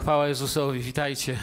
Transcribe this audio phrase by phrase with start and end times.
[0.00, 1.38] Chwała Jezusowi, witajcie.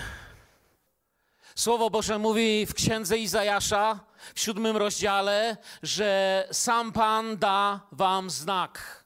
[1.56, 4.00] Słowo Boże mówi w księdze Izajasza
[4.36, 9.06] w siódmym rozdziale, że sam Pan da wam znak.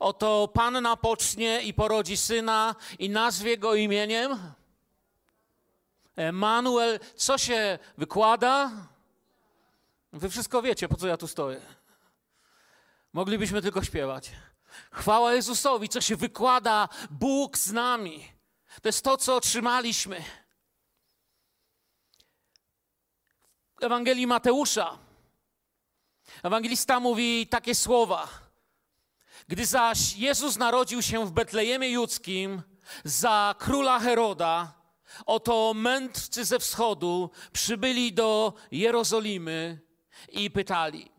[0.00, 4.38] Oto Panna pocznie i porodzi syna i nazwie go imieniem
[6.16, 7.00] Emanuel.
[7.16, 8.70] Co się wykłada?
[10.12, 11.60] Wy wszystko wiecie, po co ja tu stoję.
[13.12, 14.30] Moglibyśmy tylko śpiewać.
[14.92, 18.39] Chwała Jezusowi, co się wykłada, Bóg z nami.
[18.82, 20.24] To jest to, co otrzymaliśmy.
[23.80, 24.98] W Ewangelii Mateusza
[26.42, 28.28] ewangelista mówi takie słowa.
[29.48, 32.62] Gdy zaś Jezus narodził się w Betlejemie Judzkim
[33.04, 34.74] za króla Heroda,
[35.26, 39.80] oto mędrcy ze wschodu przybyli do Jerozolimy
[40.28, 41.10] i pytali,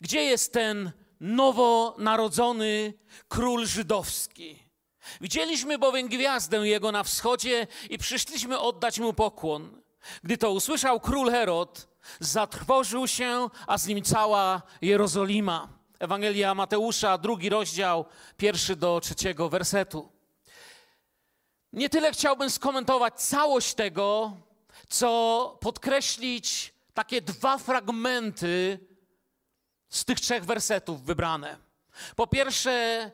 [0.00, 2.94] gdzie jest ten nowonarodzony
[3.28, 4.71] król żydowski?
[5.20, 9.82] Widzieliśmy bowiem gwiazdę jego na wschodzie i przyszliśmy oddać mu pokłon.
[10.22, 11.88] Gdy to usłyszał król Herod,
[12.20, 15.68] zatrwożył się, a z nim cała Jerozolima.
[15.98, 18.04] Ewangelia Mateusza, drugi rozdział,
[18.36, 20.12] pierwszy do trzeciego wersetu.
[21.72, 24.36] Nie tyle chciałbym skomentować całość tego,
[24.88, 28.78] co podkreślić takie dwa fragmenty
[29.88, 31.58] z tych trzech wersetów wybrane.
[32.16, 33.10] Po pierwsze,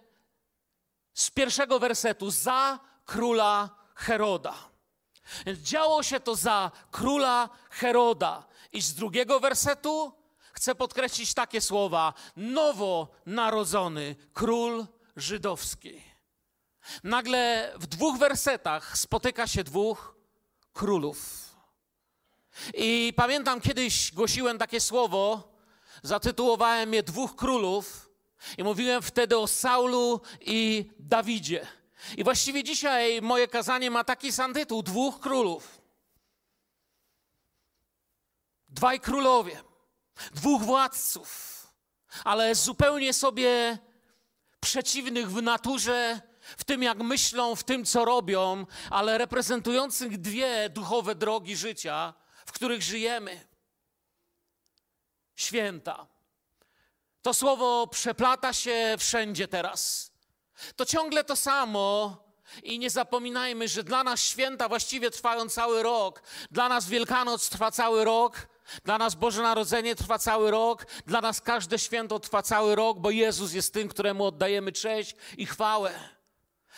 [1.18, 4.54] z pierwszego wersetu, za króla Heroda.
[5.46, 8.46] Działo się to za króla Heroda.
[8.72, 10.12] I z drugiego wersetu
[10.52, 16.02] chcę podkreślić takie słowa: nowo narodzony król żydowski.
[17.04, 20.14] Nagle w dwóch wersetach spotyka się dwóch
[20.72, 21.48] królów.
[22.74, 25.52] I pamiętam kiedyś głosiłem takie słowo,
[26.02, 28.07] zatytułowałem je Dwóch Królów
[28.58, 31.66] i mówiłem wtedy o Saulu i Dawidzie.
[32.16, 35.80] I właściwie dzisiaj moje kazanie ma taki sam tytuł: Dwóch Królów.
[38.68, 39.62] Dwaj królowie,
[40.34, 41.66] dwóch władców,
[42.24, 43.78] ale zupełnie sobie
[44.60, 46.20] przeciwnych w naturze,
[46.56, 52.14] w tym jak myślą, w tym co robią, ale reprezentujących dwie duchowe drogi życia,
[52.46, 53.48] w których żyjemy.
[55.36, 56.06] Święta.
[57.22, 60.12] To słowo przeplata się wszędzie teraz.
[60.76, 62.16] To ciągle to samo.
[62.62, 66.22] I nie zapominajmy, że dla nas święta właściwie trwają cały rok.
[66.50, 68.48] Dla nas Wielkanoc trwa cały rok.
[68.84, 73.10] Dla nas Boże Narodzenie trwa cały rok, dla nas każde święto trwa cały rok, bo
[73.10, 75.94] Jezus jest tym, któremu oddajemy cześć i chwałę.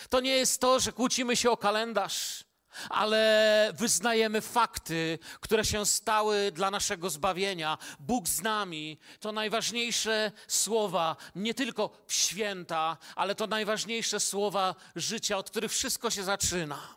[0.08, 2.44] To nie jest to, że kłócimy się o kalendarz,
[2.88, 7.78] ale wyznajemy fakty, które się stały dla naszego zbawienia.
[8.00, 15.50] Bóg z nami to najważniejsze słowa, nie tylko święta, ale to najważniejsze słowa życia, od
[15.50, 16.96] których wszystko się zaczyna.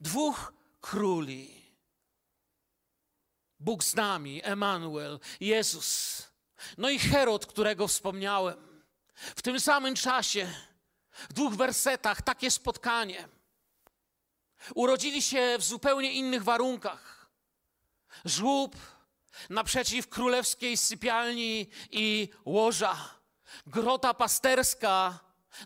[0.00, 1.58] Dwóch króli
[3.60, 6.22] Bóg z nami, Emanuel, Jezus.
[6.78, 8.82] No i Herod, którego wspomniałem.
[9.14, 10.52] W tym samym czasie,
[11.12, 13.28] w dwóch wersetach, takie spotkanie.
[14.74, 17.30] Urodzili się w zupełnie innych warunkach.
[18.24, 18.76] Żłób
[19.50, 23.14] naprzeciw królewskiej sypialni i łoża.
[23.66, 25.18] Grota pasterska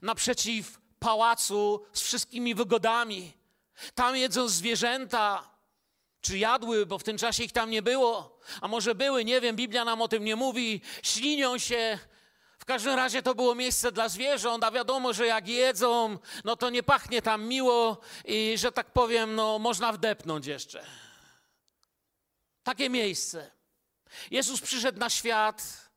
[0.02, 3.32] naprzeciw pałacu z wszystkimi wygodami.
[3.94, 5.50] Tam jedzą zwierzęta,
[6.20, 9.56] czy jadły, bo w tym czasie ich tam nie było, a może były, nie wiem,
[9.56, 11.98] Biblia nam o tym nie mówi, ślinią się.
[12.62, 16.70] W każdym razie to było miejsce dla zwierząt, a wiadomo, że jak jedzą, no to
[16.70, 20.86] nie pachnie tam miło i, że tak powiem, no można wdepnąć jeszcze.
[22.62, 23.50] Takie miejsce.
[24.30, 25.90] Jezus przyszedł na świat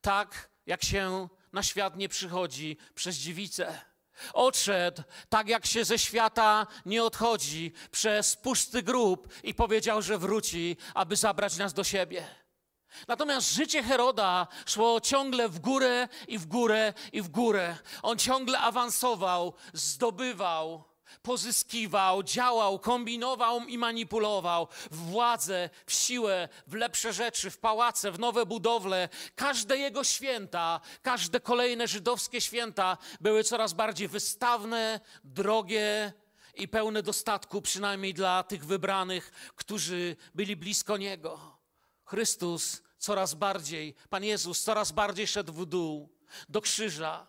[0.00, 3.80] tak, jak się na świat nie przychodzi przez dziewicę.
[4.32, 10.76] Odszedł tak, jak się ze świata nie odchodzi, przez pusty grób i powiedział, że wróci,
[10.94, 12.41] aby zabrać nas do siebie.
[13.08, 17.76] Natomiast życie Heroda szło ciągle w górę i w górę i w górę.
[18.02, 20.92] On ciągle awansował, zdobywał
[21.22, 28.18] pozyskiwał, działał, kombinował i manipulował w władzę, w siłę, w lepsze rzeczy, w pałace, w
[28.18, 29.08] nowe budowle.
[29.34, 36.12] Każde jego święta, każde kolejne żydowskie święta były coraz bardziej wystawne, drogie
[36.54, 41.51] i pełne dostatku, przynajmniej dla tych wybranych, którzy byli blisko niego.
[42.12, 46.08] Chrystus coraz bardziej, Pan Jezus coraz bardziej szedł w dół
[46.48, 47.26] do krzyża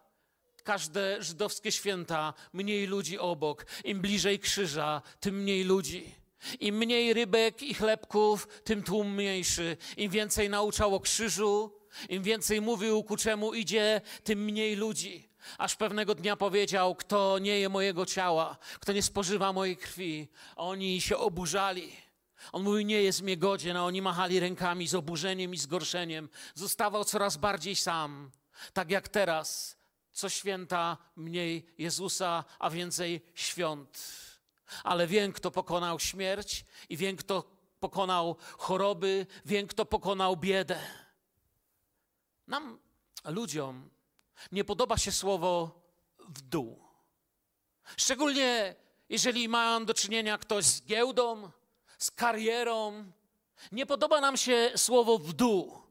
[0.64, 3.66] każde żydowskie święta mniej ludzi obok.
[3.84, 6.16] Im bliżej krzyża, tym mniej ludzi.
[6.60, 9.78] Im mniej rybek i chlebków, tym tłum mniejszy.
[9.98, 11.72] Im więcej nauczał o krzyżu,
[12.10, 15.30] im więcej mówił, ku czemu idzie, tym mniej ludzi.
[15.58, 21.02] Aż pewnego dnia powiedział: Kto nie je mojego ciała, kto nie spożywa mojej krwi, oni
[21.02, 22.03] się oburzali.
[22.52, 26.30] On mówił: Nie jest mnie godzien, a oni machali rękami z oburzeniem i zgorszeniem.
[26.56, 28.32] Zostawał coraz bardziej sam,
[28.74, 29.78] tak jak teraz.
[30.12, 34.24] Co święta mniej Jezusa, a więcej świąt.
[34.84, 37.44] Ale wiem, kto pokonał śmierć i wiem, kto
[37.80, 40.80] pokonał choroby, wiem, kto pokonał biedę.
[42.48, 42.80] Nam,
[43.26, 43.90] ludziom,
[44.52, 45.82] nie podoba się słowo
[46.20, 46.84] w dół.
[47.98, 48.76] Szczególnie
[49.10, 51.52] jeżeli mają do czynienia ktoś z giełdą,
[52.04, 53.06] z karierą.
[53.72, 55.82] Nie podoba nam się słowo w dół.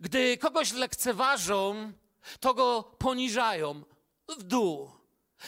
[0.00, 1.92] Gdy kogoś lekceważą,
[2.40, 3.82] to go poniżają
[4.28, 4.90] w dół.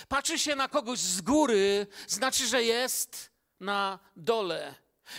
[0.08, 3.30] Patrzy się na kogoś z góry, znaczy, że jest
[3.60, 4.74] na dole.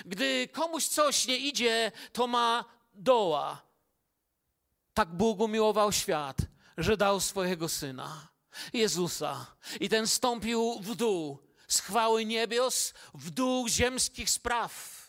[0.06, 3.62] Gdy komuś coś nie idzie, to ma doła.
[4.94, 6.38] Tak Bóg umiłował świat,
[6.78, 8.28] że dał swojego syna,
[8.74, 9.46] Jezusa,
[9.80, 15.02] i ten stąpił w dół z chwały niebios w dół ziemskich spraw.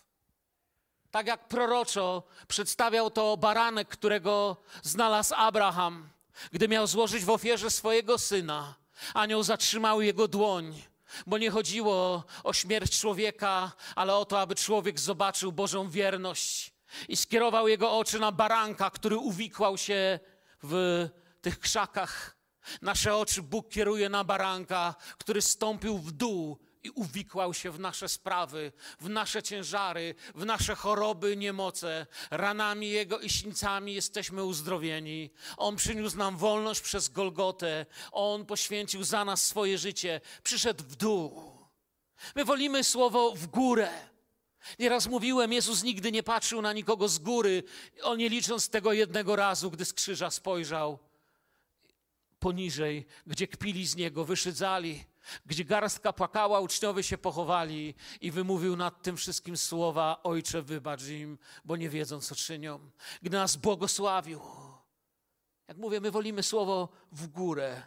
[1.11, 6.09] Tak jak proroczo przedstawiał to baranek, którego znalazł Abraham,
[6.53, 8.75] gdy miał złożyć w ofierze swojego syna.
[9.15, 10.83] Anioł zatrzymał jego dłoń,
[11.27, 16.73] bo nie chodziło o śmierć człowieka, ale o to, aby człowiek zobaczył Bożą wierność
[17.09, 20.21] i skierował jego oczy na baranka, który uwikłał się
[20.63, 21.09] w
[21.41, 22.42] tych krzakach.
[22.83, 28.09] Nasze oczy Bóg kieruje na baranka, który stąpił w dół i uwikłał się w nasze
[28.09, 32.07] sprawy, w nasze ciężary, w nasze choroby, niemoce.
[32.31, 35.31] Ranami Jego i sińcami jesteśmy uzdrowieni.
[35.57, 37.87] On przyniósł nam wolność przez Golgotę.
[38.13, 40.21] On poświęcił za nas swoje życie.
[40.43, 41.53] Przyszedł w dół.
[42.35, 43.91] My wolimy słowo w górę.
[44.79, 47.63] Nieraz mówiłem, Jezus nigdy nie patrzył na nikogo z góry,
[48.03, 50.99] on nie licząc tego jednego razu, gdy z krzyża spojrzał
[52.43, 55.05] poniżej, gdzie kpili z niego, wyszydzali,
[55.47, 61.39] gdzie garstka płakała, uczniowie się pochowali i wymówił nad tym wszystkim słowa: Ojcze, wybacz im,
[61.65, 62.91] bo nie wiedzą, co czynią.
[63.23, 64.41] Gdy nas błogosławił.
[65.69, 67.83] Jak mówię, my wolimy słowo w górę,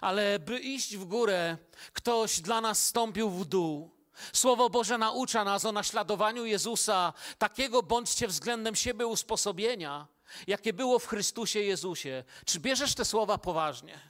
[0.00, 1.56] ale by iść w górę,
[1.92, 3.90] ktoś dla nas stąpił w dół.
[4.32, 10.06] Słowo Boże naucza nas o naśladowaniu Jezusa, takiego bądźcie względem siebie usposobienia,
[10.46, 12.24] jakie było w Chrystusie Jezusie.
[12.46, 14.00] Czy bierzesz te słowa poważnie?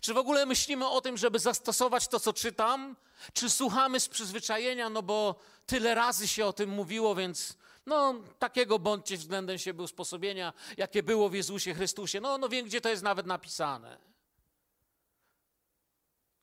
[0.00, 2.96] Czy w ogóle myślimy o tym, żeby zastosować to, co czytam?
[3.32, 5.34] Czy słuchamy z przyzwyczajenia, no bo
[5.66, 11.28] tyle razy się o tym mówiło, więc no takiego bądźcie względem siebie usposobienia, jakie było
[11.28, 12.20] w Jezusie Chrystusie.
[12.20, 13.98] No, no wiem, gdzie to jest nawet napisane.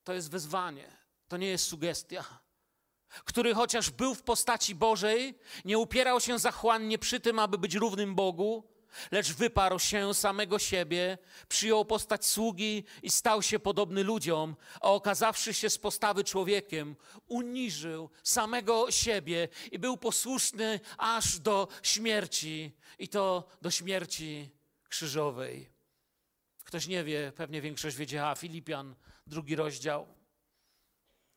[0.04, 0.96] To jest wezwanie,
[1.28, 2.40] to nie jest sugestia
[3.24, 5.34] który chociaż był w postaci Bożej,
[5.64, 8.64] nie upierał się zachłannie przy tym, aby być równym Bogu,
[9.10, 15.54] lecz wyparł się samego siebie, przyjął postać sługi i stał się podobny ludziom, a okazawszy
[15.54, 16.96] się z postawy człowiekiem,
[17.26, 24.50] uniżył samego siebie i był posłuszny aż do śmierci, i to do śmierci
[24.88, 25.70] krzyżowej.
[26.64, 28.94] Ktoś nie wie, pewnie większość wiedziała, Filipian,
[29.26, 30.06] drugi rozdział,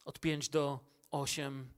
[0.05, 0.79] od 5 do
[1.11, 1.73] 8.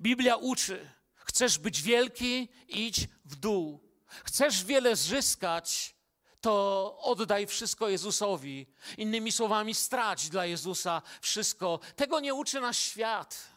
[0.00, 3.91] Biblia uczy, chcesz być wielki, idź w dół.
[4.24, 5.94] Chcesz wiele zyskać,
[6.40, 8.66] to oddaj wszystko Jezusowi.
[8.98, 11.80] Innymi słowami, strać dla Jezusa wszystko.
[11.96, 13.52] Tego nie uczy nas świat.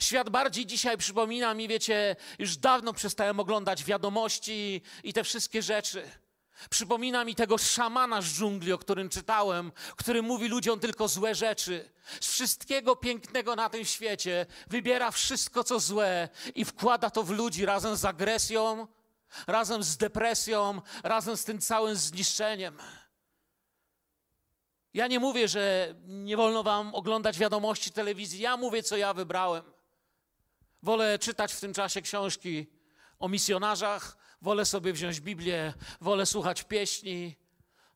[0.00, 6.10] Świat bardziej dzisiaj przypomina mi, wiecie, już dawno przestałem oglądać wiadomości i te wszystkie rzeczy.
[6.70, 11.90] Przypomina mi tego szamana z dżungli, o którym czytałem, który mówi ludziom tylko złe rzeczy.
[12.20, 17.66] Z wszystkiego pięknego na tym świecie wybiera wszystko, co złe i wkłada to w ludzi
[17.66, 18.86] razem z agresją,
[19.46, 22.78] razem z depresją, razem z tym całym zniszczeniem.
[24.94, 28.40] Ja nie mówię, że nie wolno wam oglądać wiadomości telewizji.
[28.40, 29.64] Ja mówię, co ja wybrałem.
[30.82, 32.66] Wolę czytać w tym czasie książki
[33.18, 37.36] o misjonarzach, wolę sobie wziąć Biblię, wolę słuchać pieśni,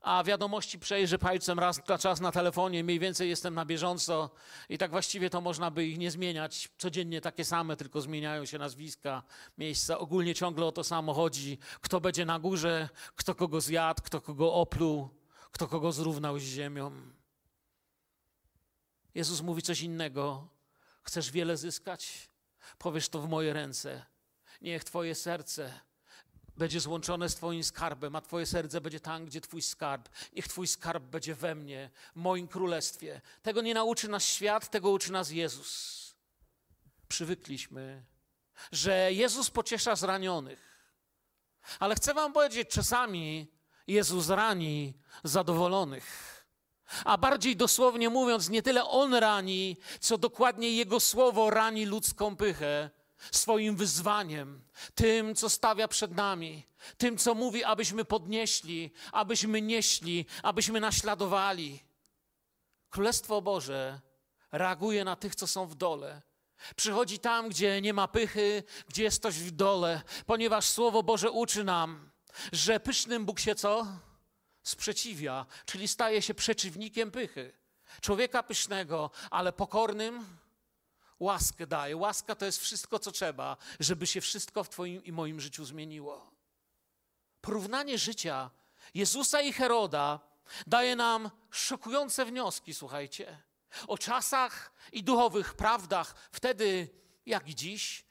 [0.09, 4.31] a wiadomości przejrzę palcem raz na czas na telefonie, mniej więcej jestem na bieżąco
[4.69, 6.69] i tak właściwie to można by ich nie zmieniać.
[6.79, 9.23] Codziennie takie same, tylko zmieniają się nazwiska,
[9.59, 9.99] miejsca.
[9.99, 11.59] Ogólnie ciągle o to samo chodzi.
[11.81, 15.09] Kto będzie na górze, kto kogo zjadł, kto kogo opluł,
[15.51, 16.93] kto kogo zrównał z ziemią.
[19.15, 20.49] Jezus mówi coś innego.
[21.03, 22.29] Chcesz wiele zyskać?
[22.79, 24.07] Powiesz to w moje ręce.
[24.61, 25.81] Niech Twoje serce
[26.59, 30.09] będzie złączone z Twoim skarbem, a Twoje serce będzie tam, gdzie Twój skarb.
[30.33, 33.21] Niech Twój skarb będzie we mnie, w moim królestwie.
[33.43, 35.99] Tego nie nauczy nas świat, tego uczy nas Jezus.
[37.09, 38.05] Przywykliśmy,
[38.73, 40.69] że Jezus pociesza zranionych.
[41.79, 43.53] Ale chcę Wam powiedzieć, czasami
[43.87, 46.35] Jezus rani zadowolonych.
[47.05, 52.91] A bardziej dosłownie mówiąc, nie tyle on rani, co dokładnie jego słowo rani ludzką pychę
[53.31, 54.63] swoim wyzwaniem,
[54.95, 56.67] tym, co stawia przed nami,
[56.99, 61.83] tym, co mówi, abyśmy podnieśli, abyśmy nieśli, abyśmy naśladowali.
[62.91, 64.01] Królestwo Boże
[64.53, 66.23] reaguje na tych, co są w dole.
[66.77, 71.65] Przychodzi tam, gdzie nie ma pychy, gdzie jest ktoś w dole, ponieważ Słowo Boże uczy
[71.65, 72.11] nam,
[72.53, 73.87] że pysznym Bóg się co?
[74.63, 77.53] Sprzeciwia, czyli staje się przeciwnikiem pychy.
[78.01, 80.27] Człowieka pysznego, ale pokornym
[81.21, 81.97] łaskę daje.
[81.97, 86.31] Łaska to jest wszystko, co trzeba, żeby się wszystko w Twoim i moim życiu zmieniło.
[87.41, 88.51] Porównanie życia
[88.95, 90.21] Jezusa i Heroda
[90.67, 93.43] daje nam szokujące wnioski, słuchajcie,
[93.87, 96.89] o czasach i duchowych prawdach, wtedy
[97.27, 98.05] jak i dziś,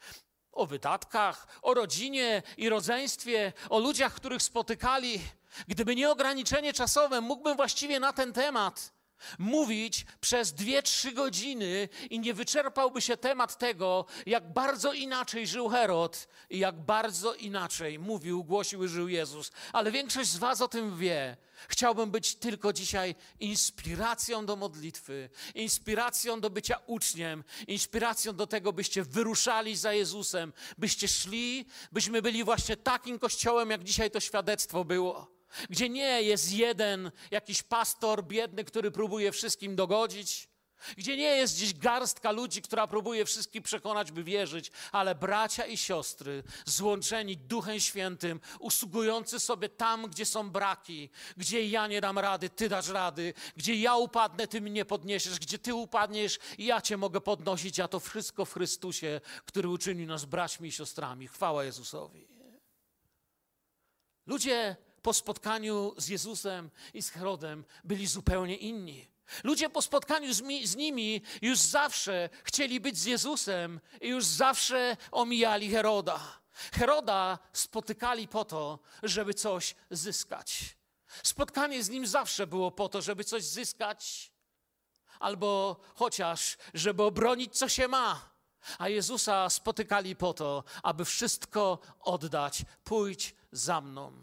[0.52, 5.22] o wydatkach, o rodzinie i rodzeństwie, o ludziach, których spotykali.
[5.68, 8.97] Gdyby nie ograniczenie czasowe, mógłbym właściwie na ten temat
[9.40, 15.70] mówić przez dwie, trzy godziny i nie wyczerpałby się temat tego, jak bardzo inaczej żył
[15.70, 19.52] Herod i jak bardzo inaczej mówił, głosił i żył Jezus.
[19.74, 21.38] Ale większość z Was o tym wie.
[21.68, 29.04] Chciałbym być tylko dzisiaj inspiracją do modlitwy, inspiracją do bycia uczniem, inspiracją do tego, byście
[29.04, 35.37] wyruszali za Jezusem, byście szli, byśmy byli właśnie takim kościołem, jak dzisiaj to świadectwo było
[35.70, 40.50] gdzie nie jest jeden jakiś pastor biedny, który próbuje wszystkim dogodzić,
[40.98, 45.78] gdzie nie jest gdzieś garstka ludzi, która próbuje wszystkich przekonać, by wierzyć, ale bracia i
[45.78, 52.50] siostry złączeni Duchem Świętym, usługujący sobie tam, gdzie są braki, gdzie ja nie dam rady,
[52.50, 57.22] ty dasz rady, gdzie ja upadnę, ty mnie podniesiesz, gdzie ty upadniesz, ja cię mogę
[57.22, 61.28] podnosić, a to wszystko w Chrystusie, który uczynił nas braćmi i siostrami.
[61.28, 62.28] Chwała Jezusowi.
[64.26, 64.76] Ludzie
[65.08, 69.08] po spotkaniu z Jezusem i z Herodem byli zupełnie inni.
[69.44, 74.26] Ludzie po spotkaniu z, mi, z, nimi już zawsze chcieli być z Jezusem i już
[74.26, 76.20] zawsze omijali Heroda.
[76.74, 80.78] Heroda spotykali po to, żeby coś zyskać.
[81.24, 84.32] Spotkanie z nim zawsze było po to, żeby coś zyskać,
[85.20, 88.30] albo chociaż, żeby obronić, co się ma.
[88.78, 92.66] A Jezusa spotykali po to, aby wszystko oddać.
[92.84, 94.22] Pójdź za mną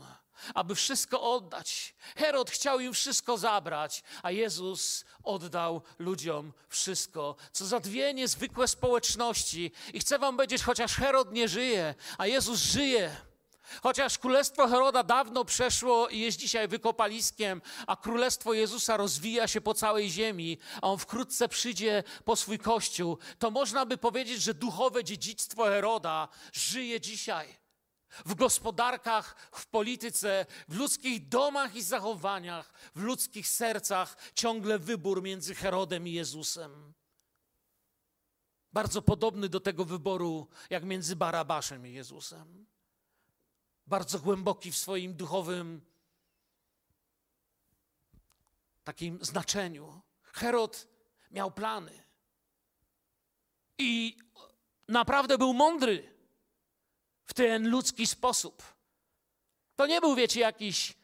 [0.54, 1.94] aby wszystko oddać.
[2.16, 7.36] Herod chciał im wszystko zabrać, a Jezus oddał ludziom wszystko.
[7.52, 9.72] Co za dwie niezwykłe społeczności.
[9.92, 13.16] I chcę wam powiedzieć, chociaż Herod nie żyje, a Jezus żyje.
[13.82, 19.74] Chociaż królestwo Heroda dawno przeszło i jest dzisiaj wykopaliskiem, a królestwo Jezusa rozwija się po
[19.74, 25.04] całej ziemi, a on wkrótce przyjdzie po swój kościół, to można by powiedzieć, że duchowe
[25.04, 27.63] dziedzictwo Heroda żyje dzisiaj
[28.26, 35.54] w gospodarkach, w polityce, w ludzkich domach i zachowaniach, w ludzkich sercach ciągle wybór między
[35.54, 36.94] Herodem i Jezusem.
[38.72, 42.66] Bardzo podobny do tego wyboru, jak między Barabaszem i Jezusem.
[43.86, 45.80] Bardzo głęboki w swoim duchowym
[48.84, 50.00] takim znaczeniu.
[50.22, 50.88] Herod
[51.30, 52.04] miał plany
[53.78, 54.16] i
[54.88, 56.13] naprawdę był mądry
[57.26, 58.62] w ten ludzki sposób.
[59.76, 60.94] To nie był, wiecie, jakiś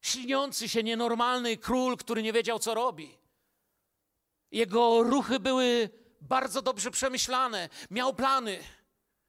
[0.00, 3.18] śliniący się, nienormalny król, który nie wiedział, co robi.
[4.50, 7.68] Jego ruchy były bardzo dobrze przemyślane.
[7.90, 8.58] Miał plany.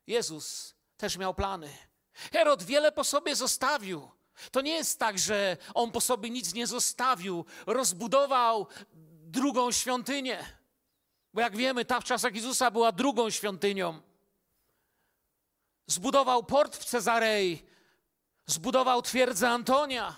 [0.08, 1.70] Jezus też miał plany.
[2.14, 4.12] Herod wiele po sobie zostawił.
[4.52, 7.46] To nie jest tak, że on po sobie nic nie zostawił.
[7.66, 8.68] Rozbudował
[9.26, 10.46] drugą świątynię.
[11.34, 14.02] Bo jak wiemy, ta w czasach Jezusa była drugą świątynią.
[15.88, 17.64] Zbudował port w Cezarei,
[18.46, 20.16] zbudował twierdzę Antonia,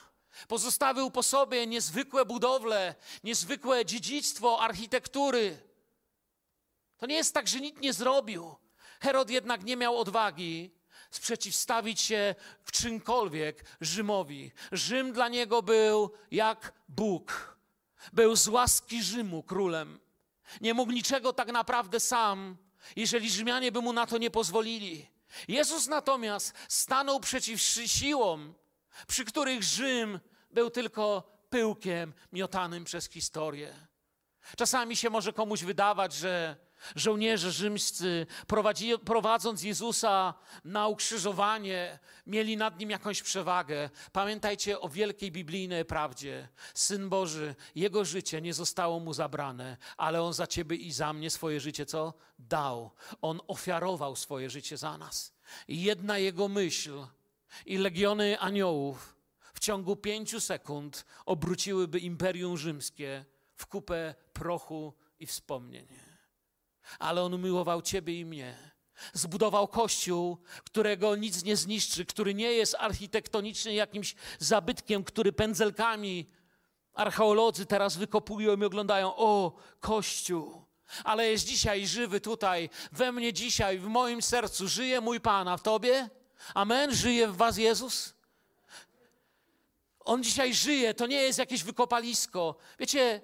[0.47, 5.57] pozostawił po sobie niezwykłe budowle, niezwykłe dziedzictwo architektury.
[6.97, 8.55] To nie jest tak, że nikt nie zrobił.
[8.99, 10.77] Herod jednak nie miał odwagi
[11.11, 14.51] sprzeciwstawić się w czymkolwiek Rzymowi.
[14.71, 17.57] Rzym dla niego był jak Bóg.
[18.13, 19.99] Był z łaski Rzymu królem.
[20.61, 22.57] Nie mógł niczego tak naprawdę sam,
[22.95, 25.07] jeżeli Rzymianie by mu na to nie pozwolili.
[25.47, 28.53] Jezus natomiast stanął przeciw siłom,
[29.07, 30.19] przy których Rzym
[30.51, 33.73] był tylko pyłkiem miotanym przez historię.
[34.57, 36.55] Czasami się może komuś wydawać, że
[36.95, 43.89] Żołnierze rzymscy, prowadzi, prowadząc Jezusa na ukrzyżowanie, mieli nad nim jakąś przewagę.
[44.11, 46.47] Pamiętajcie o wielkiej biblijnej prawdzie.
[46.73, 51.29] Syn Boży, jego życie nie zostało mu zabrane, ale on za ciebie i za mnie
[51.29, 52.13] swoje życie co?
[52.39, 52.91] Dał.
[53.21, 55.33] On ofiarował swoje życie za nas.
[55.67, 57.05] Jedna jego myśl
[57.65, 59.15] i legiony aniołów
[59.53, 66.06] w ciągu pięciu sekund obróciłyby imperium rzymskie w kupę prochu i wspomnień.
[66.99, 68.57] Ale on umiłował Ciebie i mnie.
[69.13, 76.29] Zbudował kościół, którego nic nie zniszczy, który nie jest architektonicznie jakimś zabytkiem, który pędzelkami
[76.93, 79.15] archeolodzy teraz wykopują i oglądają.
[79.15, 80.65] O, kościół.
[81.03, 84.67] Ale jest dzisiaj żywy tutaj, we mnie dzisiaj, w moim sercu.
[84.67, 86.09] Żyje mój Pan, w Tobie?
[86.53, 86.95] Amen?
[86.95, 88.13] Żyje w Was Jezus?
[89.99, 92.55] On dzisiaj żyje, to nie jest jakieś wykopalisko.
[92.79, 93.21] Wiecie,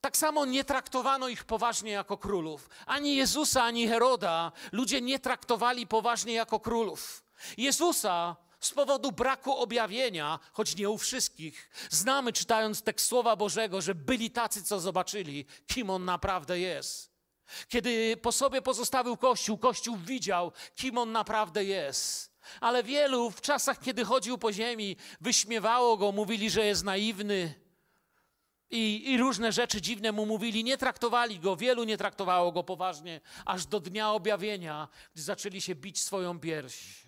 [0.00, 2.70] tak samo nie traktowano ich poważnie jako królów.
[2.86, 7.24] Ani Jezusa, ani Heroda ludzie nie traktowali poważnie jako królów.
[7.56, 13.94] Jezusa z powodu braku objawienia, choć nie u wszystkich, znamy czytając tekst Słowa Bożego, że
[13.94, 17.12] byli tacy, co zobaczyli, kim On naprawdę jest.
[17.68, 22.38] Kiedy po sobie pozostawił Kościół, Kościół widział, kim On naprawdę jest.
[22.60, 27.67] Ale wielu w czasach, kiedy chodził po ziemi, wyśmiewało go, mówili, że jest naiwny,
[28.70, 33.20] i, I, różne rzeczy dziwne mu mówili, nie traktowali go, wielu nie traktowało go poważnie,
[33.44, 37.06] aż do dnia objawienia, gdy zaczęli się bić swoją pierś.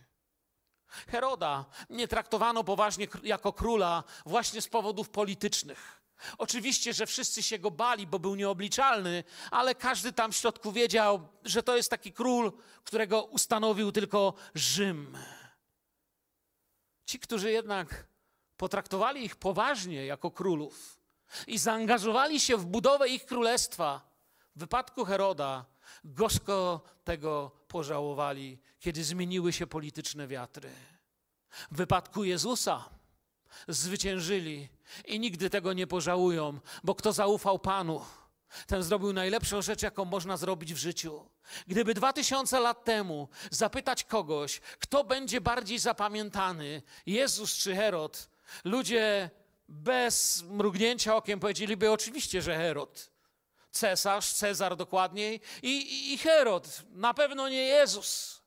[0.87, 6.01] Heroda nie traktowano poważnie jako króla właśnie z powodów politycznych.
[6.39, 11.29] Oczywiście, że wszyscy się go bali, bo był nieobliczalny, ale każdy tam w środku wiedział,
[11.45, 12.53] że to jest taki król,
[12.85, 15.19] którego ustanowił tylko Rzym.
[17.07, 18.07] Ci, którzy jednak
[18.57, 21.00] potraktowali ich poważnie jako królów,
[21.47, 24.11] i zaangażowali się w budowę ich królestwa.
[24.57, 25.65] W wypadku Heroda
[26.05, 30.71] gorzko tego pożałowali, kiedy zmieniły się polityczne wiatry.
[31.71, 32.89] W wypadku Jezusa
[33.69, 34.69] zwyciężyli
[35.05, 38.05] i nigdy tego nie pożałują, bo kto zaufał Panu,
[38.67, 41.27] ten zrobił najlepszą rzecz, jaką można zrobić w życiu.
[41.67, 48.31] Gdyby dwa tysiące lat temu zapytać kogoś, kto będzie bardziej zapamiętany, Jezus czy Herod,
[48.65, 49.31] ludzie
[49.71, 53.11] bez mrugnięcia okiem powiedzieliby oczywiście, że Herod.
[53.71, 58.41] Cesarz, Cezar dokładniej i, i Herod, na pewno nie Jezus.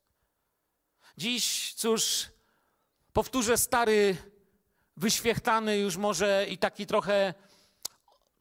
[1.17, 2.25] Dziś, cóż,
[3.13, 4.17] powtórzę stary,
[4.97, 7.33] wyświechtany już może i taki trochę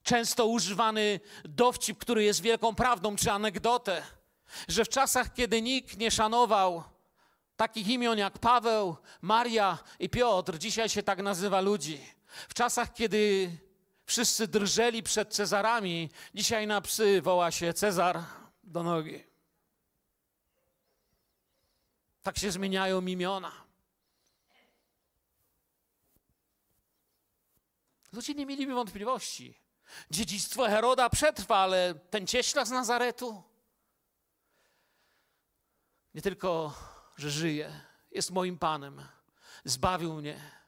[0.03, 4.03] często używany dowcip, który jest wielką prawdą, czy anegdotę,
[4.69, 6.85] że w czasach, kiedy nikt nie szanował
[7.57, 12.01] takich imion jak Paweł, Maria i Piotr, dzisiaj się tak nazywa ludzi
[12.49, 13.51] w czasach, kiedy
[14.07, 18.25] wszyscy drżeli przed Cezarami, dzisiaj na psy woła się Cezar
[18.65, 19.25] do nogi.
[22.23, 23.53] Tak się zmieniają imiona.
[28.13, 29.59] Ludzie nie mieliby wątpliwości.
[30.11, 33.43] Dziedzictwo Heroda przetrwa, ale ten cieśla z Nazaretu
[36.15, 36.75] nie tylko,
[37.17, 39.07] że żyje, jest moim Panem,
[39.65, 40.62] zbawił mnie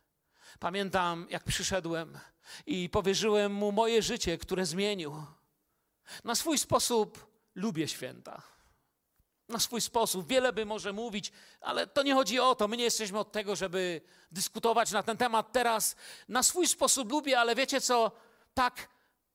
[0.60, 2.18] Pamiętam, jak przyszedłem
[2.66, 5.26] i powierzyłem mu moje życie, które zmienił.
[6.24, 8.42] Na swój sposób lubię święta.
[9.48, 10.28] Na swój sposób.
[10.28, 12.68] Wiele by może mówić, ale to nie chodzi o to.
[12.68, 14.00] My nie jesteśmy od tego, żeby
[14.32, 15.96] dyskutować na ten temat teraz.
[16.28, 18.12] Na swój sposób lubię, ale wiecie co?
[18.54, 18.88] Tak,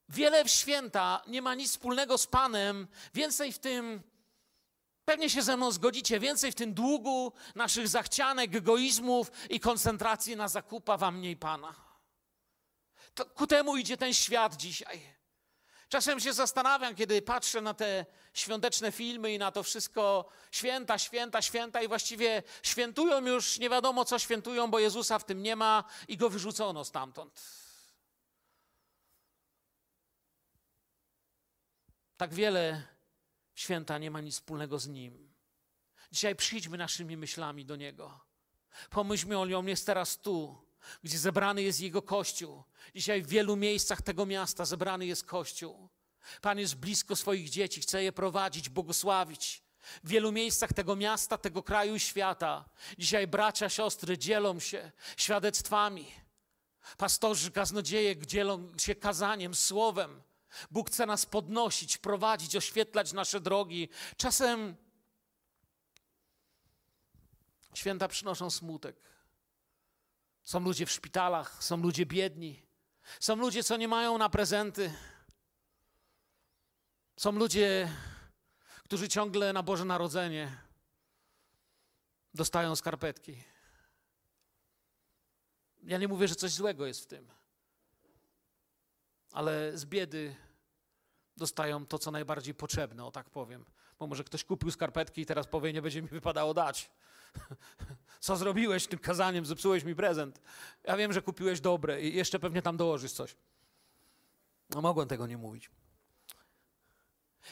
[0.09, 2.87] wiele w święta nie ma nic wspólnego z Panem.
[3.13, 4.03] Więcej w tym
[5.09, 10.47] Pewnie się ze mną zgodzicie, więcej w tym długu naszych zachcianek, egoizmów i koncentracji na
[10.47, 11.75] zakupa wam mniej Pana.
[13.13, 15.01] To ku temu idzie ten świat dzisiaj.
[15.87, 21.41] Czasem się zastanawiam, kiedy patrzę na te świąteczne filmy i na to wszystko święta, święta,
[21.41, 25.83] święta i właściwie świętują już nie wiadomo co świętują, bo Jezusa w tym nie ma
[26.07, 27.41] i go wyrzucono stamtąd.
[32.17, 32.98] Tak wiele
[33.59, 35.33] święta nie ma nic wspólnego z Nim.
[36.11, 38.19] Dzisiaj przyjdźmy naszymi myślami do Niego.
[38.89, 40.57] Pomyślmy o Nim, jest teraz tu,
[41.03, 42.63] gdzie zebrany jest Jego Kościół.
[42.95, 45.89] Dzisiaj w wielu miejscach tego miasta zebrany jest Kościół.
[46.41, 49.63] Pan jest blisko swoich dzieci, chce je prowadzić, błogosławić.
[50.03, 52.69] W wielu miejscach tego miasta, tego kraju i świata.
[52.97, 56.11] Dzisiaj bracia, siostry dzielą się świadectwami.
[56.97, 60.21] Pastorzy, kaznodzieje dzielą się kazaniem, słowem.
[60.71, 63.89] Bóg chce nas podnosić, prowadzić, oświetlać nasze drogi.
[64.17, 64.75] Czasem
[67.73, 68.95] święta przynoszą smutek.
[70.43, 72.65] Są ludzie w szpitalach, są ludzie biedni,
[73.19, 74.93] są ludzie, co nie mają na prezenty.
[77.17, 77.91] Są ludzie,
[78.83, 80.57] którzy ciągle na Boże Narodzenie
[82.33, 83.43] dostają skarpetki.
[85.83, 87.38] Ja nie mówię, że coś złego jest w tym
[89.31, 90.35] ale z biedy
[91.37, 93.65] dostają to, co najbardziej potrzebne, o tak powiem.
[93.99, 96.91] Bo może ktoś kupił skarpetki i teraz powie, nie będzie mi wypadało dać.
[98.19, 99.45] Co zrobiłeś tym kazaniem?
[99.45, 100.41] Zepsułeś mi prezent.
[100.83, 103.35] Ja wiem, że kupiłeś dobre i jeszcze pewnie tam dołożysz coś.
[104.69, 105.69] No mogłem tego nie mówić.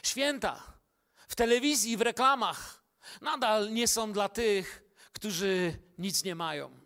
[0.03, 0.63] Święta
[1.27, 2.83] w telewizji, w reklamach
[3.21, 6.79] nadal nie są dla tych, którzy nic nie mają.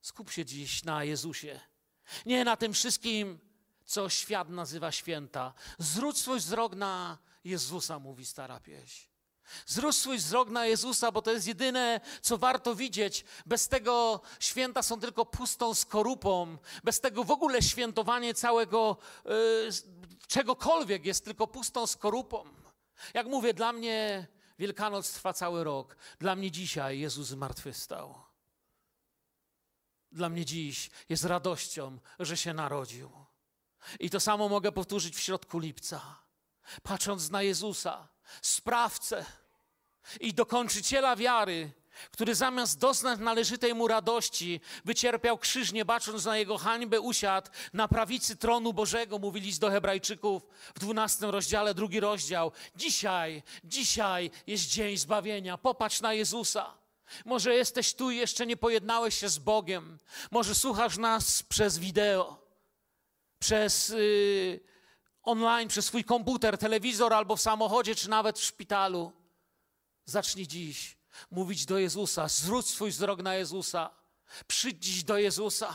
[0.00, 1.60] Skup się dziś na Jezusie.
[2.26, 3.38] Nie na tym wszystkim,
[3.84, 5.54] co świat nazywa święta.
[5.78, 9.12] Zwróć swój wzrok na Jezusa, mówi stara pieśń.
[9.66, 13.24] Zwróć swój wzrok na Jezusa, bo to jest jedyne, co warto widzieć.
[13.46, 16.58] Bez tego święta są tylko pustą skorupą.
[16.84, 19.32] Bez tego w ogóle świętowanie całego yy,
[20.28, 22.44] czegokolwiek jest tylko pustą skorupą.
[23.14, 24.26] Jak mówię, dla mnie
[24.58, 25.96] Wielkanoc trwa cały rok.
[26.18, 28.31] Dla mnie dzisiaj Jezus zmartwychwstał.
[30.12, 33.10] Dla mnie dziś jest radością, że się narodził.
[34.00, 36.22] I to samo mogę powtórzyć w środku lipca.
[36.82, 38.08] Patrząc na Jezusa,
[38.42, 39.24] sprawcę
[40.20, 41.72] i dokończyciela wiary,
[42.10, 47.88] który zamiast doznać należytej mu radości, wycierpiał krzyż, nie bacząc na jego hańbę, usiadł na
[47.88, 50.42] prawicy tronu Bożego, mówili list do Hebrajczyków
[50.74, 52.52] w 12 rozdziale, drugi rozdział.
[52.76, 55.58] Dzisiaj, dzisiaj jest dzień zbawienia.
[55.58, 56.81] Popatrz na Jezusa.
[57.24, 59.98] Może jesteś tu i jeszcze nie pojednałeś się z Bogiem.
[60.30, 62.46] Może słuchasz nas przez wideo,
[63.38, 64.60] przez yy,
[65.22, 69.12] online, przez swój komputer, telewizor albo w samochodzie, czy nawet w szpitalu.
[70.04, 70.96] Zacznij dziś
[71.30, 73.90] mówić do Jezusa, zwróć swój wzrok na Jezusa,
[74.46, 75.74] przyjdź dziś do Jezusa.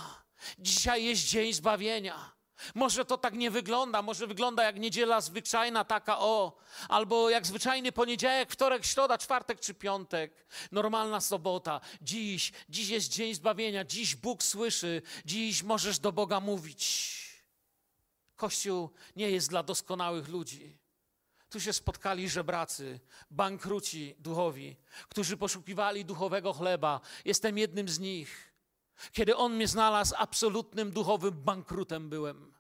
[0.60, 2.37] Dzisiaj jest dzień zbawienia.
[2.76, 6.58] Może to tak nie wygląda, może wygląda jak niedziela zwyczajna, taka o,
[6.90, 11.82] albo jak zwyczajny poniedziałek, wtorek, środa, czwartek czy piątek, normalna sobota.
[12.02, 17.18] Dziś, dziś jest dzień zbawienia, dziś Bóg słyszy, dziś możesz do Boga mówić.
[18.36, 20.78] Kościół nie jest dla doskonałych ludzi.
[21.50, 23.00] Tu się spotkali żebracy,
[23.32, 24.76] bankruci duchowi,
[25.10, 27.02] którzy poszukiwali duchowego chleba.
[27.26, 28.47] Jestem jednym z nich.
[29.12, 32.54] Kiedy on mnie znalazł, absolutnym duchowym bankrutem byłem.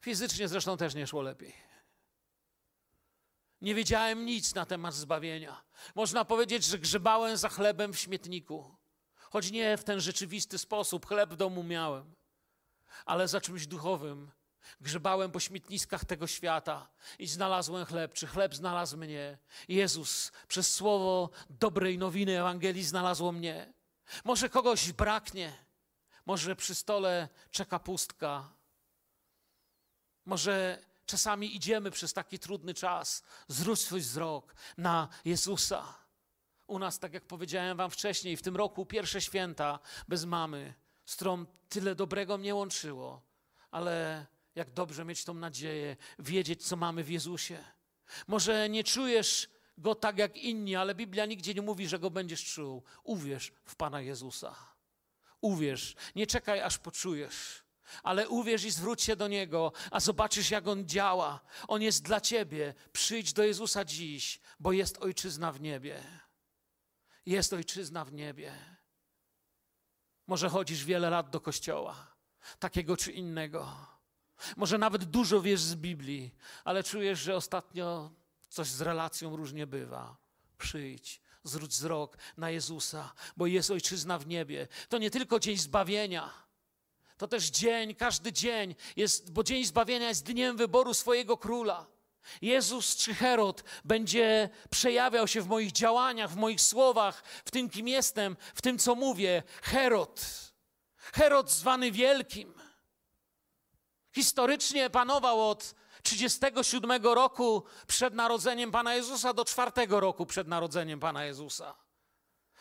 [0.00, 1.54] Fizycznie zresztą też nie szło lepiej.
[3.60, 5.62] Nie wiedziałem nic na temat zbawienia.
[5.94, 8.76] Można powiedzieć, że grzebałem za chlebem w śmietniku.
[9.30, 12.14] Choć nie w ten rzeczywisty sposób, chleb w domu miałem,
[13.04, 14.30] ale za czymś duchowym,
[14.80, 18.12] Grzebałem po śmietniskach tego świata i znalazłem chleb.
[18.12, 19.38] Czy chleb znalazł mnie?
[19.68, 23.72] Jezus przez słowo dobrej nowiny Ewangelii znalazło mnie.
[24.24, 25.52] Może kogoś braknie,
[26.26, 28.52] może przy stole czeka pustka.
[30.24, 33.22] Może czasami idziemy przez taki trudny czas.
[33.48, 35.94] Zwróć swój wzrok na Jezusa.
[36.66, 40.74] U nas, tak jak powiedziałem Wam wcześniej, w tym roku pierwsze święta bez mamy,
[41.06, 43.22] z którą tyle dobrego mnie łączyło,
[43.70, 47.64] ale jak dobrze mieć tą nadzieję, wiedzieć, co mamy w Jezusie.
[48.26, 52.44] Może nie czujesz go tak jak inni, ale Biblia nigdzie nie mówi, że go będziesz
[52.44, 52.82] czuł.
[53.04, 54.71] Uwierz w Pana Jezusa.
[55.42, 57.64] Uwierz, nie czekaj, aż poczujesz,
[58.02, 61.40] ale uwierz i zwróć się do Niego, a zobaczysz, jak On działa.
[61.68, 62.74] On jest dla Ciebie.
[62.92, 66.02] Przyjdź do Jezusa dziś, bo jest ojczyzna w niebie.
[67.26, 68.54] Jest ojczyzna w niebie.
[70.26, 72.14] Może chodzisz wiele lat do kościoła,
[72.58, 73.92] takiego czy innego
[74.56, 78.10] może nawet dużo wiesz z Biblii, ale czujesz, że ostatnio
[78.48, 80.16] coś z relacją różnie bywa.
[80.58, 84.68] Przyjdź, zwróć wzrok na Jezusa, bo jest ojczyzna w niebie.
[84.88, 86.42] To nie tylko dzień zbawienia.
[87.16, 91.86] To też dzień, każdy dzień jest, bo dzień zbawienia jest dniem wyboru swojego króla.
[92.42, 97.88] Jezus czy Herod będzie przejawiał się w moich działaniach, w moich słowach, w tym, kim
[97.88, 99.42] jestem, w tym, co mówię.
[99.62, 100.20] Herod.
[100.96, 102.54] Herod zwany wielkim.
[104.14, 111.24] Historycznie panował od 37 roku przed narodzeniem Pana Jezusa do 4 roku przed narodzeniem Pana
[111.24, 111.74] Jezusa.